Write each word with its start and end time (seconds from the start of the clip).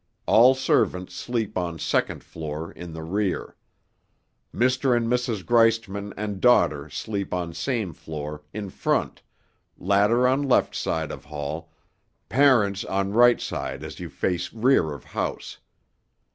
All 0.25 0.55
servants 0.55 1.13
sleep 1.13 1.59
on 1.59 1.77
second 1.77 2.23
floor, 2.23 2.71
in 2.71 2.91
the 2.91 3.03
rear. 3.03 3.55
Mr. 4.51 4.97
and 4.97 5.07
Mrs. 5.07 5.45
Greistman 5.45 6.11
and 6.17 6.41
daughter 6.41 6.89
sleep 6.89 7.35
on 7.35 7.53
same 7.53 7.93
floor, 7.93 8.41
in 8.51 8.71
front, 8.71 9.21
latter 9.77 10.27
on 10.27 10.41
left 10.41 10.73
side 10.73 11.11
of 11.11 11.25
hall, 11.25 11.71
parents 12.29 12.83
on 12.83 13.13
right 13.13 13.39
side 13.39 13.83
as 13.83 13.99
you 13.99 14.09
face 14.09 14.51
rear 14.51 14.91
of 14.91 15.03
house. 15.03 15.59